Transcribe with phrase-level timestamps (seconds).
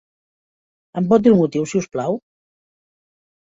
[1.01, 2.19] Em pot dir el motiu, si us plau?